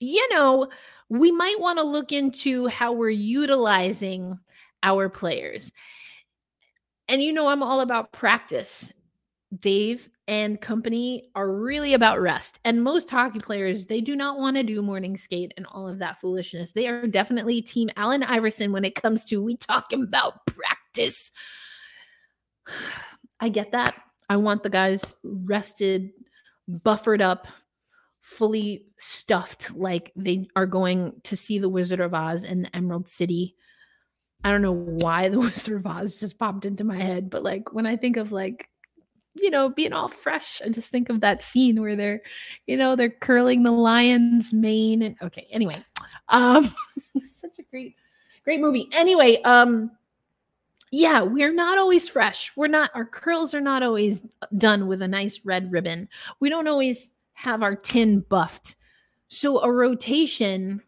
[0.00, 0.70] you know,
[1.10, 4.38] we might want to look into how we're utilizing
[4.82, 5.70] our players.
[7.08, 8.90] And you know, I'm all about practice.
[9.56, 12.60] Dave and company are really about rest.
[12.64, 15.98] And most hockey players, they do not want to do morning skate and all of
[16.00, 16.72] that foolishness.
[16.72, 21.32] They are definitely team Allen Iverson when it comes to we talking about practice.
[23.40, 23.94] I get that.
[24.28, 26.10] I want the guys rested,
[26.68, 27.46] buffered up,
[28.20, 33.08] fully stuffed like they are going to see the Wizard of Oz in the Emerald
[33.08, 33.54] City.
[34.44, 37.72] I don't know why the Wizard of Oz just popped into my head, but like
[37.72, 38.68] when I think of like
[39.40, 40.60] you know, being all fresh.
[40.64, 42.20] I just think of that scene where they're,
[42.66, 45.02] you know, they're curling the lion's mane.
[45.02, 45.76] And okay, anyway,
[46.28, 46.72] um,
[47.22, 47.96] such a great,
[48.44, 48.88] great movie.
[48.92, 49.90] Anyway, um,
[50.90, 52.52] yeah, we're not always fresh.
[52.56, 54.22] We're not, our curls are not always
[54.56, 56.08] done with a nice red ribbon.
[56.40, 58.76] We don't always have our tin buffed.
[59.28, 60.82] So a rotation,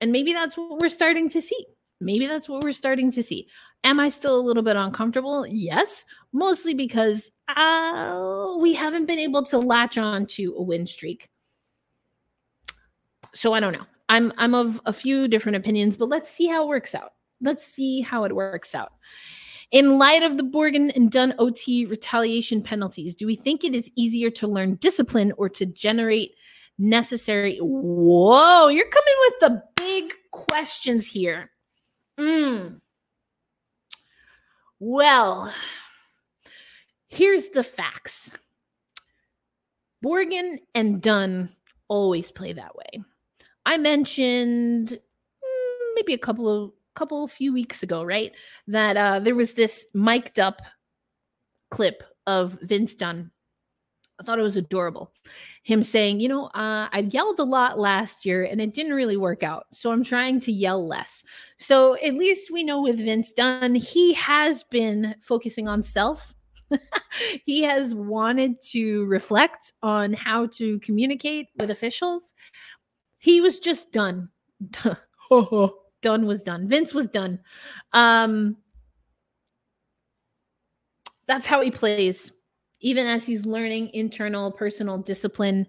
[0.00, 1.66] and maybe that's what we're starting to see.
[2.00, 3.48] Maybe that's what we're starting to see.
[3.84, 5.46] Am I still a little bit uncomfortable?
[5.46, 11.28] Yes, mostly because uh, we haven't been able to latch on to a win streak.
[13.34, 13.86] So I don't know.
[14.08, 17.12] I'm I'm of a few different opinions, but let's see how it works out.
[17.40, 18.92] Let's see how it works out.
[19.72, 23.90] In light of the Borgen and Dunn OT retaliation penalties, do we think it is
[23.96, 26.34] easier to learn discipline or to generate
[26.78, 27.58] necessary?
[27.58, 31.50] Whoa, you're coming with the big questions here.
[32.18, 32.80] Mm.
[34.78, 35.52] Well,
[37.16, 38.30] here's the facts
[40.04, 41.48] Borgen and Dunn
[41.88, 43.02] always play that way.
[43.64, 48.32] I mentioned mm, maybe a couple of couple few weeks ago, right?
[48.68, 50.62] That uh, there was this mic'd up
[51.70, 53.30] clip of Vince Dunn
[54.18, 55.12] I thought it was adorable.
[55.62, 59.16] Him saying, you know, uh, I yelled a lot last year and it didn't really
[59.16, 59.66] work out.
[59.72, 61.22] So I'm trying to yell less.
[61.58, 66.34] So at least we know with Vince Dunn, he has been focusing on self.
[67.44, 72.34] he has wanted to reflect on how to communicate with officials.
[73.18, 74.28] He was just done.
[76.02, 76.68] done was done.
[76.68, 77.40] Vince was done.
[77.92, 78.56] Um,
[81.26, 82.32] that's how he plays
[82.80, 85.66] even as he's learning internal personal discipline,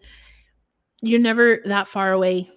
[1.01, 2.49] you're never that far away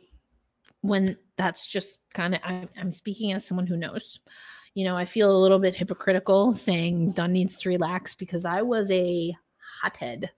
[0.83, 4.21] when that's just kind of I'm, I'm speaking as someone who knows
[4.75, 8.63] you know, I feel a little bit hypocritical saying Dunn needs to relax because I
[8.63, 9.35] was a
[9.83, 10.31] hothead,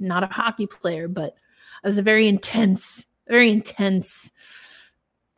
[0.00, 1.36] not a hockey player, but
[1.84, 4.32] I was a very intense, very intense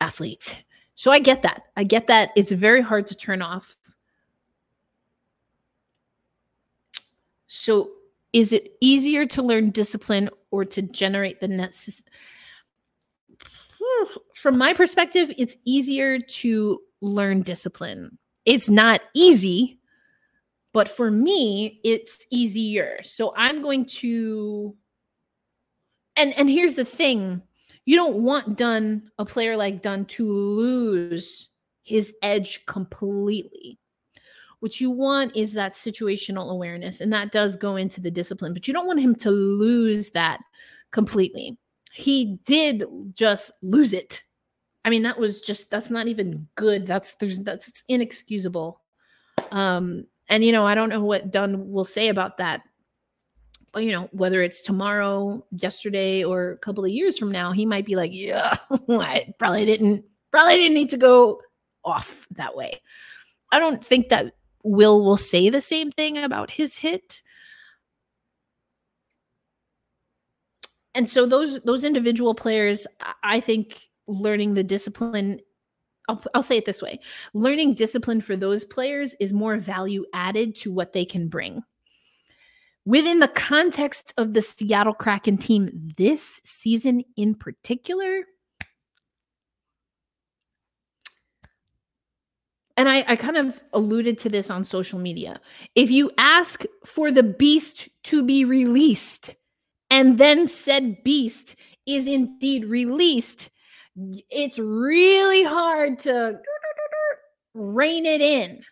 [0.01, 0.63] athlete.
[0.95, 1.63] So I get that.
[1.77, 3.77] I get that it's very hard to turn off.
[7.47, 7.91] So
[8.33, 12.09] is it easier to learn discipline or to generate the necessary?
[14.35, 18.17] From my perspective, it's easier to learn discipline.
[18.45, 19.79] It's not easy,
[20.73, 22.99] but for me, it's easier.
[23.03, 24.75] So I'm going to
[26.15, 27.41] and and here's the thing.
[27.85, 31.49] You don't want Dunn, a player like Dunn, to lose
[31.83, 33.79] his edge completely.
[34.59, 38.67] What you want is that situational awareness, and that does go into the discipline, but
[38.67, 40.41] you don't want him to lose that
[40.91, 41.57] completely.
[41.93, 42.83] He did
[43.13, 44.21] just lose it
[44.85, 46.85] I mean, that was just that's not even good.
[46.85, 48.81] That's there's that's inexcusable.
[49.51, 52.61] Um, and you know, I don't know what Dunn will say about that.
[53.71, 57.65] But you know, whether it's tomorrow, yesterday, or a couple of years from now, he
[57.65, 58.55] might be like, "Yeah,
[58.89, 61.41] I probably didn't, probably didn't need to go
[61.83, 62.81] off that way."
[63.51, 67.21] I don't think that Will will say the same thing about his hit.
[70.95, 72.85] And so those those individual players,
[73.23, 75.39] I think learning the discipline
[76.07, 76.99] I'll, I'll say it this way
[77.33, 81.63] learning discipline for those players is more value added to what they can bring
[82.89, 88.23] within the context of the Seattle Kraken team this season in particular.
[92.75, 95.39] And I, I, kind of alluded to this on social media.
[95.75, 99.35] If you ask for the beast to be released
[99.91, 103.49] and then said beast is indeed released,
[104.29, 106.39] it's really hard to
[107.53, 108.63] rein it in.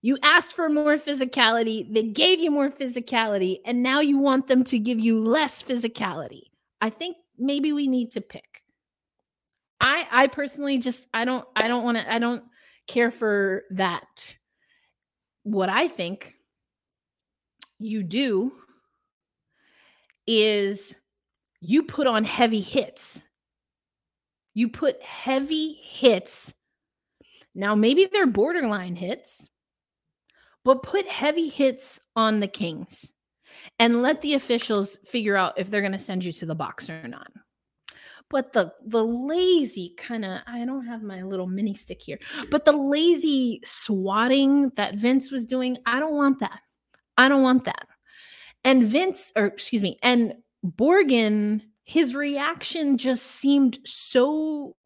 [0.00, 4.64] You asked for more physicality, they gave you more physicality, and now you want them
[4.64, 6.42] to give you less physicality.
[6.80, 8.62] I think maybe we need to pick.
[9.80, 12.42] I I personally just I don't I don't want to I don't
[12.88, 14.36] care for that.
[15.44, 16.34] What I think
[17.78, 18.52] you do
[20.26, 20.94] is
[21.60, 23.24] you put on heavy hits
[24.54, 26.54] you put heavy hits.
[27.54, 29.48] Now, maybe they're borderline hits,
[30.64, 33.12] but put heavy hits on the Kings
[33.78, 36.88] and let the officials figure out if they're going to send you to the box
[36.88, 37.30] or not.
[38.30, 42.18] But the the lazy kind of I don't have my little mini stick here,
[42.50, 46.60] but the lazy swatting that Vince was doing, I don't want that.
[47.18, 47.86] I don't want that.
[48.64, 50.34] And Vince, or excuse me, and
[50.64, 54.76] Borgen his reaction just seemed so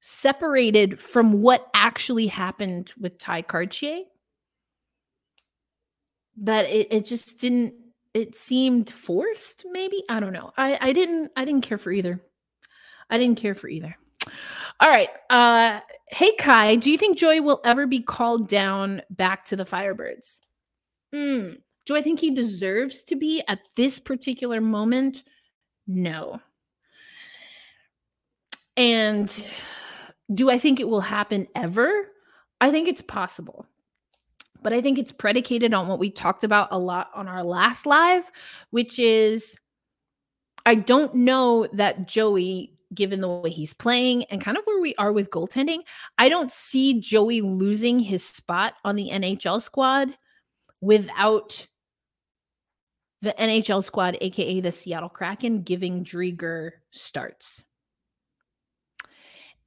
[0.00, 4.02] separated from what actually happened with Tye Kartye
[6.38, 7.74] that it, it just didn't
[8.14, 10.02] it seemed forced maybe?
[10.08, 10.52] I don't know.
[10.56, 12.20] I i didn't i didn't care for either.
[13.08, 13.96] I didn't care for either.
[14.80, 19.44] All right uh hey kai do you think Joey will ever be called down back
[19.46, 20.40] to the firebirds?
[21.14, 25.24] Mm, do I think he deserves to be at this particular moment?
[25.86, 26.40] No.
[28.76, 29.46] And
[30.32, 32.08] do I think it will happen ever?
[32.60, 33.66] I think it's possible.
[34.62, 37.84] But I think it's predicated on what we talked about a lot on our last
[37.84, 38.30] live,
[38.70, 39.56] which is
[40.64, 44.94] I don't know that Joey, given the way he's playing and kind of where we
[44.94, 45.80] are with goaltending,
[46.18, 50.16] I don't see Joey losing his spot on the NHL squad
[50.80, 51.66] without
[53.22, 57.62] the NHL squad, aka the Seattle Kraken, giving Driedger starts.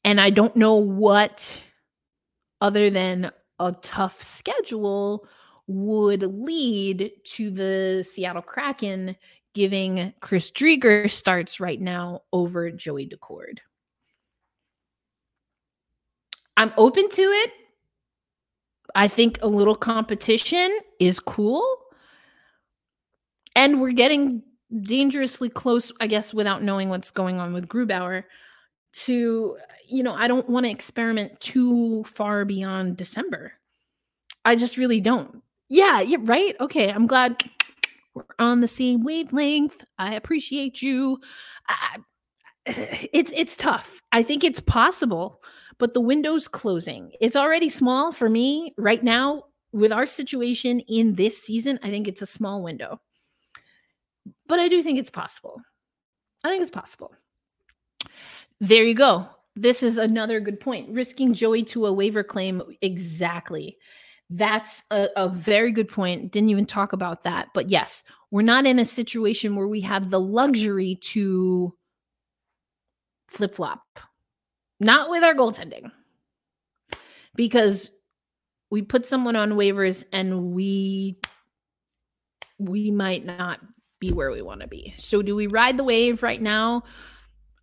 [0.03, 1.63] And I don't know what,
[2.61, 5.27] other than a tough schedule,
[5.67, 9.15] would lead to the Seattle Kraken
[9.55, 13.59] giving Chris Driedger starts right now over Joey Daccord.
[16.57, 17.51] I'm open to it.
[18.93, 21.65] I think a little competition is cool
[23.55, 24.43] and we're getting
[24.81, 28.23] dangerously close, I guess, without knowing what's going on with Grubauer.
[29.05, 33.53] To, you know, I don't want to experiment too far beyond December.
[34.45, 35.41] I just really don't.
[35.69, 36.55] Yeah, yeah, right.
[36.59, 37.43] Okay, I'm glad
[38.13, 39.83] we're on the same wavelength.
[39.97, 41.19] I appreciate you.
[41.67, 41.97] I,
[42.65, 44.01] it's it's tough.
[44.11, 45.41] I think it's possible,
[45.77, 47.11] but the window's closing.
[47.19, 49.43] It's already small for me right now
[49.73, 51.79] with our situation in this season.
[51.83, 53.01] I think it's a small window.
[54.47, 55.61] But I do think it's possible.
[56.43, 57.13] I think it's possible.
[58.59, 59.27] There you go.
[59.55, 60.89] this is another good point.
[60.89, 62.61] Risking Joey to a waiver claim.
[62.81, 63.77] Exactly.
[64.29, 66.31] That's a, a, very good point.
[66.31, 67.49] Didn't even talk about that.
[67.53, 71.73] But yes, we're not in a situation where we have the luxury to
[73.29, 73.81] flip flop,
[74.79, 75.91] not with our goaltending,
[77.35, 77.91] because
[78.71, 81.17] we put someone on waivers and we
[82.57, 83.59] we might not
[84.07, 84.93] be where we want to be.
[84.97, 86.83] So do we ride the wave right now?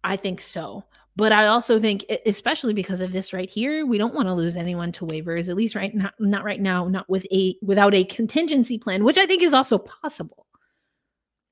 [0.04, 0.84] I think so.
[1.14, 4.56] But I also think, especially because of this right here, we don't want to lose
[4.56, 5.50] anyone to waivers.
[5.50, 9.18] At least right now, not right now, not with a without a contingency plan, which
[9.18, 10.46] I think is also possible.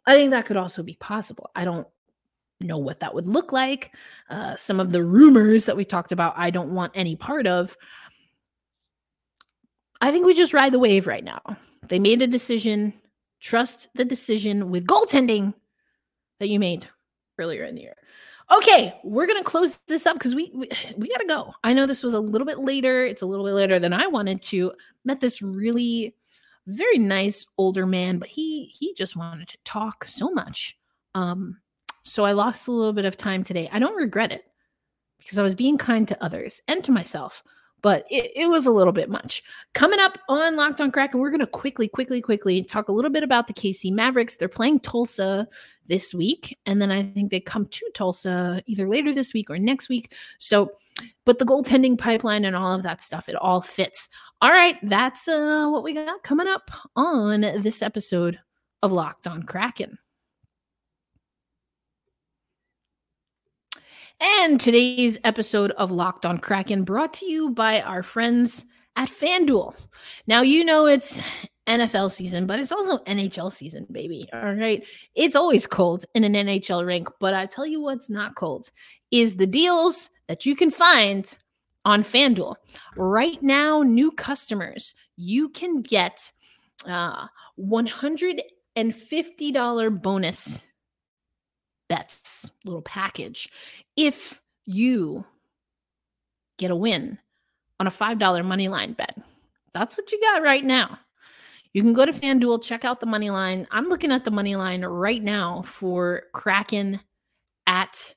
[0.07, 1.51] I think that could also be possible.
[1.55, 1.87] I don't
[2.63, 3.95] know what that would look like.
[4.31, 7.77] Uh, some of the rumors that we talked about, I don't want any part of.
[10.01, 11.43] I think we just ride the wave right now.
[11.89, 12.95] They made a decision.
[13.41, 15.55] Trust the decision with goaltending
[16.39, 16.87] that you made
[17.39, 17.97] earlier in the year.
[18.51, 21.55] Okay, we're gonna close this up because we, we we gotta go.
[21.63, 23.05] I know this was a little bit later.
[23.05, 24.73] It's a little bit later than I wanted to.
[25.05, 26.17] Met this really
[26.67, 30.77] very nice older man, but he he just wanted to talk so much.
[31.15, 31.59] Um,
[32.05, 33.69] so I lost a little bit of time today.
[33.73, 34.45] I don't regret it
[35.19, 37.43] because I was being kind to others and to myself
[37.83, 39.43] but it, it, was a little bit much.
[39.73, 43.11] Coming up on Locked on Kraken, we're going to quickly, quickly, quickly talk a little
[43.11, 44.37] bit about the KC Mavericks.
[44.37, 45.49] They're playing Tulsa
[45.87, 49.59] this week, and then I think they come to Tulsa either later this week or
[49.59, 50.15] next week.
[50.39, 50.73] So,
[51.25, 54.09] but the goaltending pipeline and all of that stuff, it all fits.
[54.41, 58.39] All right, that's uh, what we got coming up on this episode
[58.83, 59.99] of Locked on Kraken.
[64.21, 68.67] And today's episode of Locked on Kraken brought to you by our friends
[68.97, 69.75] at FanDuel.
[70.27, 71.19] Now, you know it's
[71.67, 74.29] NFL season, but it's also NHL season, baby.
[74.35, 74.85] All right.
[75.15, 78.71] It's always cold in an NHL rink, but I tell you what's not cold
[79.11, 81.35] is the deals that you can find
[81.87, 82.57] on FanDuel.
[82.97, 86.31] Right now, new customers, you can get
[86.87, 87.27] uh
[87.59, 90.67] $150 bonus
[91.91, 93.51] bets little package
[93.97, 95.25] if you
[96.57, 97.19] get a win
[97.81, 99.19] on a $5 money line bet.
[99.75, 100.99] That's what you got right now.
[101.73, 103.67] You can go to FanDuel, check out the money line.
[103.71, 107.01] I'm looking at the money line right now for Kraken
[107.67, 108.15] at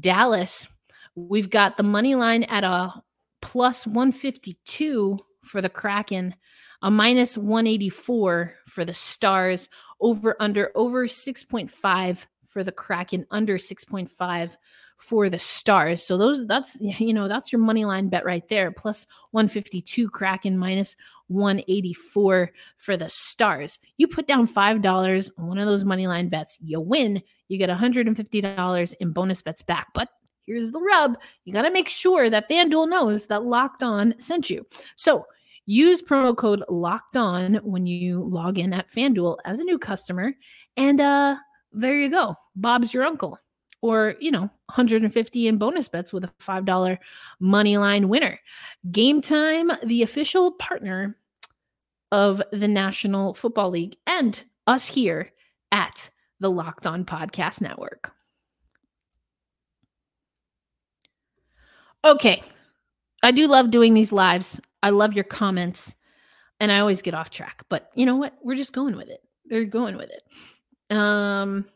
[0.00, 0.68] Dallas.
[1.14, 2.92] We've got the money line at a
[3.42, 6.34] plus 152 for the Kraken,
[6.82, 9.68] a minus 184 for the Stars,
[10.00, 14.56] over under over 6.5 for the Kraken, under 6.5
[14.96, 16.06] for the Stars.
[16.06, 18.70] So those that's you know that's your money line bet right there.
[18.70, 20.96] Plus 152 Kraken minus
[21.26, 23.80] 184 for the Stars.
[23.98, 27.70] You put down $5 on one of those money line bets, you win, you get
[27.70, 29.88] $150 in bonus bets back.
[29.94, 30.08] But
[30.46, 31.18] here's the rub.
[31.44, 34.66] You got to make sure that FanDuel knows that Locked On sent you.
[34.96, 35.26] So
[35.66, 40.34] use promo code Locked On when you log in at FanDuel as a new customer
[40.76, 41.36] and uh
[41.72, 42.36] there you go.
[42.56, 43.38] Bob's your uncle.
[43.82, 46.98] Or, you know, 150 in bonus bets with a $5
[47.38, 48.40] money line winner.
[48.90, 51.18] Game Time, the official partner
[52.10, 55.32] of the National Football League and us here
[55.70, 58.12] at the Locked On Podcast Network.
[62.04, 62.42] Okay.
[63.22, 64.60] I do love doing these lives.
[64.82, 65.96] I love your comments
[66.60, 68.34] and I always get off track, but you know what?
[68.42, 69.22] We're just going with it.
[69.46, 70.96] They're going with it.
[70.96, 71.66] Um,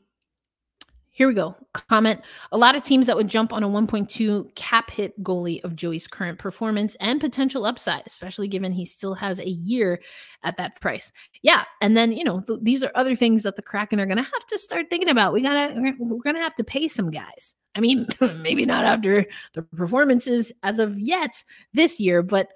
[1.19, 1.57] here we go.
[1.73, 2.21] Comment.
[2.53, 6.07] A lot of teams that would jump on a 1.2 cap hit goalie of Joey's
[6.07, 10.01] current performance and potential upside, especially given he still has a year
[10.45, 11.11] at that price.
[11.43, 11.65] Yeah.
[11.81, 14.23] And then, you know, th- these are other things that the Kraken are going to
[14.23, 15.33] have to start thinking about.
[15.33, 17.57] We got to, we're going to have to pay some guys.
[17.75, 18.07] I mean,
[18.37, 21.43] maybe not after the performances as of yet
[21.75, 22.47] this year, but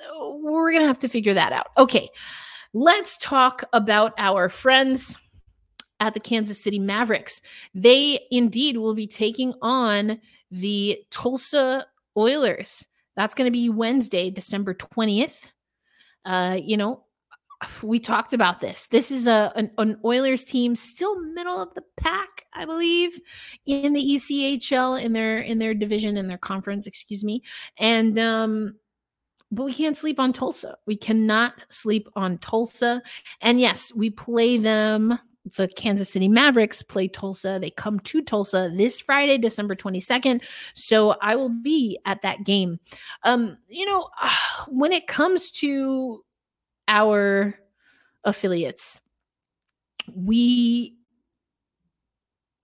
[0.00, 1.68] uh, we're going to have to figure that out.
[1.78, 2.08] Okay.
[2.74, 5.16] Let's talk about our friends
[6.02, 7.40] at the Kansas City Mavericks.
[7.74, 11.86] They indeed will be taking on the Tulsa
[12.16, 12.84] Oilers.
[13.14, 15.52] That's going to be Wednesday, December 20th.
[16.24, 17.04] Uh, you know,
[17.84, 18.88] we talked about this.
[18.88, 23.20] This is a an, an, Oilers team still middle of the pack, I believe,
[23.64, 27.42] in the ECHL in their in their division in their conference, excuse me.
[27.78, 28.74] And um
[29.52, 30.78] but we can't sleep on Tulsa.
[30.86, 33.02] We cannot sleep on Tulsa.
[33.40, 37.58] And yes, we play them the Kansas City Mavericks play Tulsa.
[37.60, 40.42] They come to Tulsa this Friday, December 22nd.
[40.74, 42.78] So I will be at that game.
[43.24, 44.08] Um, you know,
[44.68, 46.24] when it comes to
[46.88, 47.58] our
[48.24, 49.00] affiliates,
[50.14, 50.96] we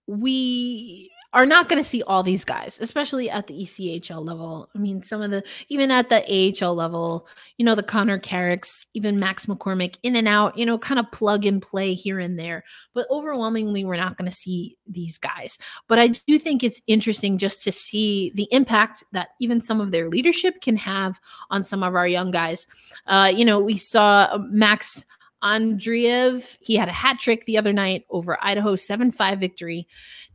[0.06, 4.68] we are not going to see all these guys, especially at the ECHL level.
[4.74, 6.24] I mean, some of the, even at the
[6.64, 7.26] AHL level,
[7.58, 11.10] you know, the Connor Carricks, even Max McCormick, in and out, you know, kind of
[11.12, 12.64] plug and play here and there.
[12.94, 15.58] But overwhelmingly, we're not going to see these guys.
[15.86, 19.90] But I do think it's interesting just to see the impact that even some of
[19.90, 21.20] their leadership can have
[21.50, 22.66] on some of our young guys.
[23.06, 25.04] Uh, you know, we saw Max
[25.42, 29.86] Andreev, he had a hat trick the other night over Idaho 7 5 victory.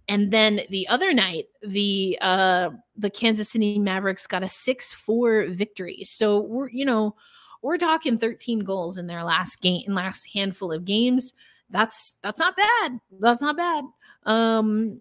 [0.08, 6.04] And then the other night, the uh the Kansas City Mavericks got a 6-4 victory.
[6.04, 7.16] So we're, you know,
[7.62, 11.34] we're talking 13 goals in their last game in last handful of games.
[11.70, 13.00] That's that's not bad.
[13.20, 13.86] That's not bad.
[14.26, 15.00] Um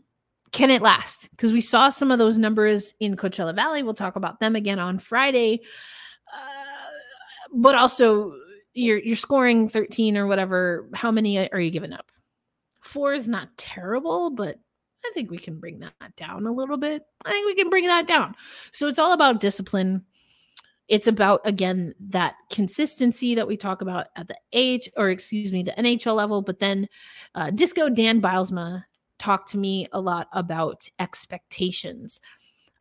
[0.53, 1.30] can it last?
[1.30, 3.82] Because we saw some of those numbers in Coachella Valley.
[3.82, 5.62] We'll talk about them again on Friday.
[6.32, 6.90] Uh,
[7.55, 8.34] but also
[8.74, 10.88] you're you're scoring 13 or whatever.
[10.94, 12.11] How many are you giving up?
[12.80, 14.59] Four is not terrible, but
[15.05, 17.03] I think we can bring that down a little bit.
[17.24, 18.34] I think we can bring that down.
[18.70, 20.05] So it's all about discipline.
[20.88, 25.62] It's about again that consistency that we talk about at the age or excuse me
[25.62, 26.42] the NHL level.
[26.42, 26.88] But then
[27.34, 28.84] uh, Disco Dan Bylsma
[29.18, 32.20] talked to me a lot about expectations.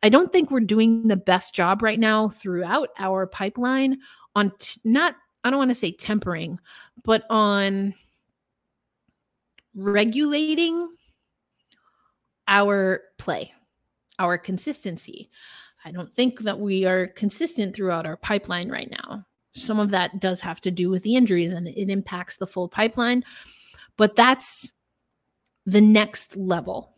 [0.02, 3.98] I don't think we're doing the best job right now throughout our pipeline
[4.34, 5.14] on t- not
[5.44, 6.58] I don't want to say tempering,
[7.02, 7.94] but on
[9.74, 10.88] regulating
[12.48, 13.52] our play,
[14.18, 15.30] our consistency.
[15.84, 19.24] I don't think that we are consistent throughout our pipeline right now.
[19.54, 22.68] Some of that does have to do with the injuries and it impacts the full
[22.68, 23.24] pipeline,
[23.96, 24.70] but that's
[25.66, 26.94] the next level.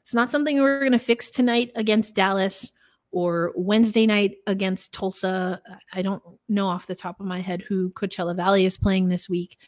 [0.00, 2.72] It's not something we're going to fix tonight against Dallas
[3.12, 5.60] or Wednesday night against Tulsa.
[5.92, 9.28] I don't know off the top of my head who Coachella Valley is playing this
[9.28, 9.58] week.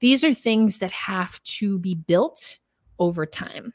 [0.00, 2.58] These are things that have to be built
[2.98, 3.74] over time.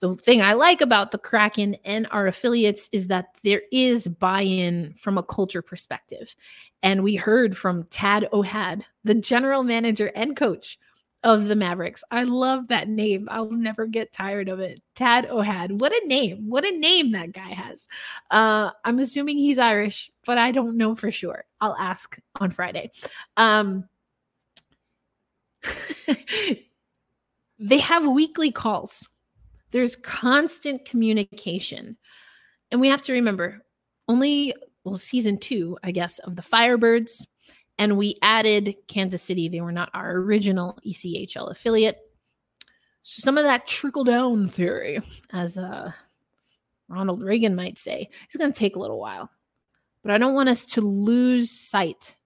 [0.00, 4.42] The thing I like about the Kraken and our affiliates is that there is buy
[4.42, 6.36] in from a culture perspective.
[6.82, 10.78] And we heard from Tad O'Had, the general manager and coach
[11.22, 12.04] of the Mavericks.
[12.10, 13.26] I love that name.
[13.30, 14.80] I'll never get tired of it.
[14.94, 15.80] Tad O'Had.
[15.80, 16.48] What a name.
[16.48, 17.88] What a name that guy has.
[18.30, 21.44] Uh, I'm assuming he's Irish, but I don't know for sure.
[21.60, 22.90] I'll ask on Friday.
[23.36, 23.88] Um,
[27.58, 29.08] they have weekly calls.
[29.76, 31.98] There's constant communication.
[32.70, 33.60] And we have to remember
[34.08, 34.54] only
[34.84, 37.26] well season 2, I guess, of the Firebirds
[37.76, 39.50] and we added Kansas City.
[39.50, 41.98] They were not our original ECHL affiliate.
[43.02, 44.98] So some of that trickle down theory,
[45.34, 45.92] as uh,
[46.88, 49.28] Ronald Reagan might say, is going to take a little while.
[50.02, 52.16] But I don't want us to lose sight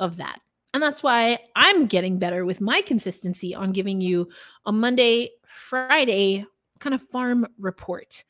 [0.00, 0.40] of that.
[0.74, 4.28] And that's why I'm getting better with my consistency on giving you
[4.66, 6.44] a Monday, Friday
[6.80, 8.24] kind of farm report.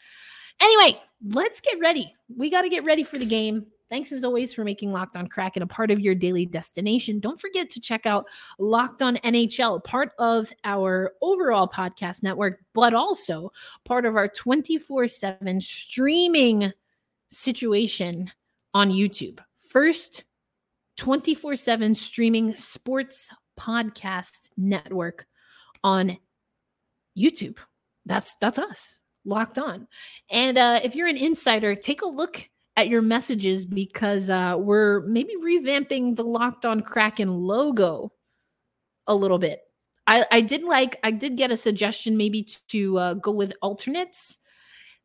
[0.61, 2.15] Anyway, let's get ready.
[2.35, 3.67] We got to get ready for the game.
[3.89, 7.21] Thanks as always for making Locked On Kraken a part of your daily destination.
[7.21, 8.27] Don't forget to check out
[8.59, 13.53] Locked On NHL, part of our overall podcast network, but also
[13.85, 16.73] part of our 24 7 streaming
[17.29, 18.31] situation
[18.75, 19.39] on YouTube.
[19.69, 20.25] First
[20.97, 25.27] 24 7 streaming sports podcast network
[25.85, 26.19] on
[27.17, 27.59] YouTube.
[28.07, 29.87] That's that's us, locked on.
[30.31, 35.01] And uh, if you're an insider, take a look at your messages because uh, we're
[35.01, 38.13] maybe revamping the Locked On Kraken logo
[39.07, 39.61] a little bit.
[40.07, 44.39] I, I did like, I did get a suggestion maybe to uh, go with alternates.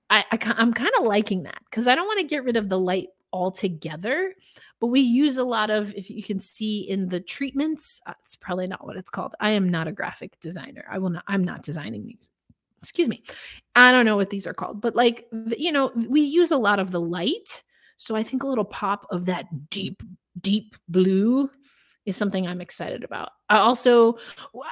[0.10, 2.70] I, I I'm kind of liking that because I don't want to get rid of
[2.70, 4.36] the light altogether,
[4.80, 8.36] but we use a lot of, if you can see in the treatments, uh, it's
[8.36, 9.34] probably not what it's called.
[9.40, 10.86] I am not a graphic designer.
[10.92, 12.30] I will not, I'm not designing these
[12.82, 13.24] excuse me
[13.76, 15.28] i don't know what these are called but like
[15.58, 17.64] you know we use a lot of the light
[17.98, 20.02] so i think a little pop of that deep
[20.40, 21.50] deep blue
[22.06, 23.30] is something i'm excited about.
[23.50, 24.18] I also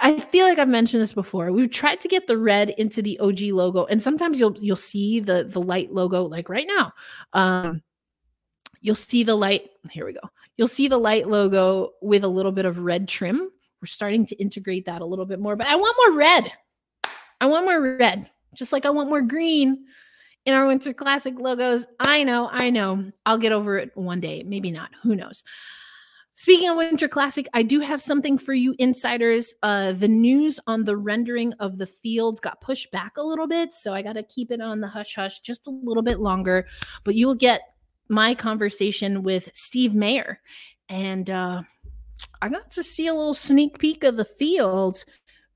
[0.01, 3.20] i feel like i've mentioned this before we've tried to get the red into the
[3.20, 6.93] og logo and sometimes you'll you'll see the the light logo like right now.
[7.34, 7.82] Um
[8.82, 10.28] you'll see the light here we go.
[10.57, 13.49] You'll see the light logo with a little bit of red trim.
[13.82, 16.51] We're starting to integrate that a little bit more but i want more red
[17.41, 19.85] I want more red, just like I want more green
[20.45, 21.85] in our Winter Classic logos.
[21.99, 23.11] I know, I know.
[23.25, 24.43] I'll get over it one day.
[24.43, 24.89] Maybe not.
[25.03, 25.43] Who knows?
[26.35, 29.53] Speaking of Winter Classic, I do have something for you insiders.
[29.61, 33.73] Uh, the news on the rendering of the fields got pushed back a little bit,
[33.73, 36.65] so I got to keep it on the hush hush just a little bit longer.
[37.03, 37.73] But you will get
[38.07, 40.39] my conversation with Steve Mayer,
[40.87, 41.63] and uh,
[42.41, 45.05] I got to see a little sneak peek of the fields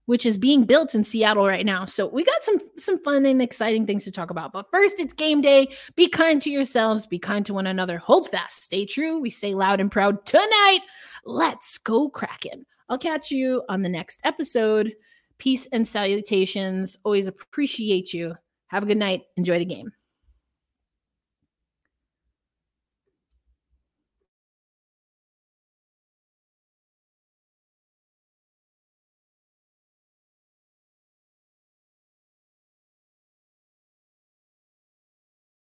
[0.06, 1.86] which is being built in Seattle right now.
[1.86, 4.52] So we got some some fun and exciting things to talk about.
[4.52, 5.70] But first, it's game day.
[5.96, 7.98] Be kind to yourselves, be kind to one another.
[7.98, 9.20] Hold fast, stay true.
[9.20, 10.82] We say loud and proud tonight.
[11.26, 12.66] Let's go Kraken.
[12.90, 14.94] I'll catch you on the next episode.
[15.38, 16.98] Peace and salutations.
[17.04, 18.36] Always appreciate you.
[18.68, 19.24] Have a good night.
[19.38, 19.92] Enjoy the game.